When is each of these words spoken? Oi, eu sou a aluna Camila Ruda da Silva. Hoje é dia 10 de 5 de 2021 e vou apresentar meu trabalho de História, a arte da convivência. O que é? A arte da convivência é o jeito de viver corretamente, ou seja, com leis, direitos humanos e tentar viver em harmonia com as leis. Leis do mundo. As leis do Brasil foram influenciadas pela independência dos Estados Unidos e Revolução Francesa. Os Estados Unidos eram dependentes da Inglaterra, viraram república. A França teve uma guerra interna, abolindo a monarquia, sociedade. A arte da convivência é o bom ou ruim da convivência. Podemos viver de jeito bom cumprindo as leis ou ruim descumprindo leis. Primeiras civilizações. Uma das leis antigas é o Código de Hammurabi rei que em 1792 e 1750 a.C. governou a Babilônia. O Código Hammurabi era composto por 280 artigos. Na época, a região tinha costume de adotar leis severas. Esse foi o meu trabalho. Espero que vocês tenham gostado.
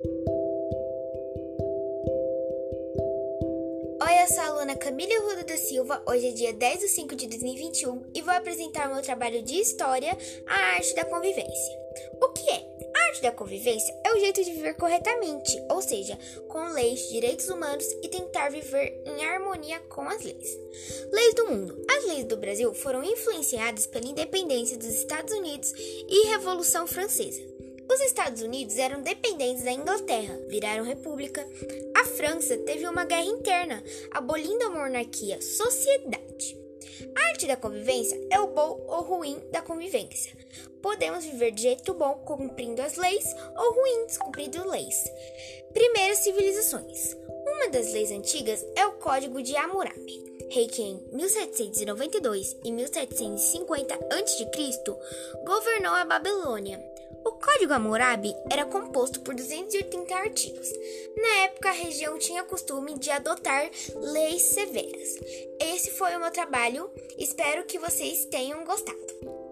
Oi, 0.00 0.10
eu 4.22 4.28
sou 4.28 4.40
a 4.40 4.46
aluna 4.46 4.76
Camila 4.76 5.20
Ruda 5.22 5.42
da 5.42 5.56
Silva. 5.56 6.00
Hoje 6.06 6.28
é 6.28 6.30
dia 6.30 6.52
10 6.52 6.80
de 6.80 6.88
5 6.88 7.16
de 7.16 7.26
2021 7.26 8.04
e 8.14 8.22
vou 8.22 8.32
apresentar 8.32 8.88
meu 8.88 9.02
trabalho 9.02 9.42
de 9.42 9.56
História, 9.56 10.16
a 10.46 10.54
arte 10.76 10.94
da 10.94 11.04
convivência. 11.04 11.78
O 12.22 12.28
que 12.28 12.48
é? 12.48 12.64
A 12.94 13.08
arte 13.08 13.22
da 13.22 13.32
convivência 13.32 13.92
é 14.04 14.12
o 14.12 14.20
jeito 14.20 14.44
de 14.44 14.52
viver 14.52 14.74
corretamente, 14.74 15.60
ou 15.68 15.82
seja, 15.82 16.16
com 16.46 16.72
leis, 16.74 17.08
direitos 17.08 17.48
humanos 17.48 17.84
e 18.00 18.08
tentar 18.08 18.50
viver 18.50 19.02
em 19.04 19.24
harmonia 19.24 19.80
com 19.88 20.02
as 20.02 20.22
leis. 20.22 20.56
Leis 21.10 21.34
do 21.34 21.46
mundo. 21.48 21.84
As 21.90 22.04
leis 22.06 22.24
do 22.24 22.36
Brasil 22.36 22.72
foram 22.72 23.02
influenciadas 23.02 23.88
pela 23.88 24.06
independência 24.06 24.78
dos 24.78 24.94
Estados 24.94 25.34
Unidos 25.34 25.72
e 25.76 26.28
Revolução 26.28 26.86
Francesa. 26.86 27.57
Os 27.90 28.00
Estados 28.00 28.42
Unidos 28.42 28.76
eram 28.76 29.02
dependentes 29.02 29.64
da 29.64 29.72
Inglaterra, 29.72 30.38
viraram 30.48 30.84
república. 30.84 31.46
A 31.96 32.04
França 32.04 32.56
teve 32.58 32.86
uma 32.86 33.04
guerra 33.04 33.24
interna, 33.24 33.82
abolindo 34.10 34.64
a 34.64 34.70
monarquia, 34.70 35.40
sociedade. 35.40 36.56
A 37.16 37.28
arte 37.30 37.46
da 37.46 37.56
convivência 37.56 38.20
é 38.30 38.38
o 38.40 38.48
bom 38.48 38.84
ou 38.88 39.02
ruim 39.02 39.40
da 39.50 39.62
convivência. 39.62 40.36
Podemos 40.82 41.24
viver 41.24 41.52
de 41.52 41.62
jeito 41.62 41.94
bom 41.94 42.14
cumprindo 42.24 42.82
as 42.82 42.96
leis 42.96 43.24
ou 43.56 43.74
ruim 43.74 44.06
descumprindo 44.06 44.68
leis. 44.68 45.04
Primeiras 45.72 46.18
civilizações. 46.18 47.16
Uma 47.46 47.70
das 47.70 47.92
leis 47.92 48.10
antigas 48.10 48.64
é 48.76 48.86
o 48.86 48.92
Código 48.92 49.42
de 49.42 49.56
Hammurabi 49.56 50.28
rei 50.50 50.66
que 50.66 50.82
em 50.82 51.00
1792 51.12 52.56
e 52.64 52.72
1750 52.72 53.94
a.C. 53.94 54.46
governou 55.44 55.92
a 55.92 56.04
Babilônia. 56.04 56.97
O 57.24 57.32
Código 57.32 57.72
Hammurabi 57.72 58.34
era 58.50 58.64
composto 58.64 59.20
por 59.20 59.34
280 59.34 60.14
artigos. 60.14 60.68
Na 61.16 61.44
época, 61.44 61.68
a 61.68 61.72
região 61.72 62.18
tinha 62.18 62.44
costume 62.44 62.98
de 62.98 63.10
adotar 63.10 63.70
leis 63.96 64.42
severas. 64.42 65.16
Esse 65.60 65.90
foi 65.92 66.14
o 66.16 66.20
meu 66.20 66.30
trabalho. 66.30 66.90
Espero 67.18 67.64
que 67.64 67.78
vocês 67.78 68.24
tenham 68.26 68.64
gostado. 68.64 69.47